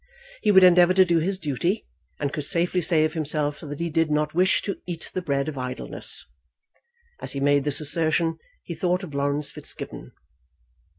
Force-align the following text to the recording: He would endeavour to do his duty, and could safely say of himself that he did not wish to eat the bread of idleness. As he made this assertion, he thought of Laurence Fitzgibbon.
He 0.41 0.49
would 0.51 0.63
endeavour 0.63 0.95
to 0.95 1.05
do 1.05 1.19
his 1.19 1.37
duty, 1.37 1.85
and 2.19 2.33
could 2.33 2.45
safely 2.45 2.81
say 2.81 3.05
of 3.05 3.13
himself 3.13 3.59
that 3.59 3.79
he 3.79 3.91
did 3.91 4.09
not 4.09 4.33
wish 4.33 4.63
to 4.63 4.81
eat 4.87 5.11
the 5.13 5.21
bread 5.21 5.47
of 5.47 5.59
idleness. 5.59 6.25
As 7.21 7.33
he 7.33 7.39
made 7.39 7.65
this 7.65 7.79
assertion, 7.79 8.39
he 8.63 8.73
thought 8.73 9.03
of 9.03 9.13
Laurence 9.13 9.51
Fitzgibbon. 9.51 10.11